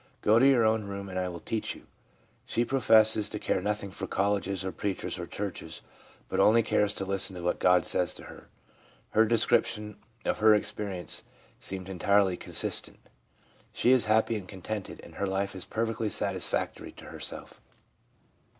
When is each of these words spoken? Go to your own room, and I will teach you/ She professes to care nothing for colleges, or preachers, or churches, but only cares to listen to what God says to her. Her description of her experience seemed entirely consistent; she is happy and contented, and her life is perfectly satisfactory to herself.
Go 0.23 0.39
to 0.39 0.47
your 0.47 0.65
own 0.65 0.85
room, 0.85 1.09
and 1.09 1.19
I 1.19 1.27
will 1.27 1.41
teach 1.41 1.75
you/ 1.75 1.85
She 2.47 2.65
professes 2.65 3.29
to 3.29 3.37
care 3.37 3.61
nothing 3.61 3.91
for 3.91 4.07
colleges, 4.07 4.65
or 4.65 4.71
preachers, 4.71 5.19
or 5.19 5.27
churches, 5.27 5.83
but 6.27 6.39
only 6.39 6.63
cares 6.63 6.95
to 6.95 7.05
listen 7.05 7.35
to 7.35 7.43
what 7.43 7.59
God 7.59 7.85
says 7.85 8.15
to 8.15 8.23
her. 8.23 8.47
Her 9.11 9.25
description 9.25 9.97
of 10.25 10.39
her 10.39 10.55
experience 10.55 11.21
seemed 11.59 11.87
entirely 11.87 12.35
consistent; 12.35 12.97
she 13.73 13.91
is 13.91 14.05
happy 14.05 14.37
and 14.37 14.47
contented, 14.49 15.01
and 15.03 15.13
her 15.17 15.27
life 15.27 15.55
is 15.55 15.65
perfectly 15.65 16.09
satisfactory 16.09 16.91
to 16.93 17.05
herself. 17.05 17.61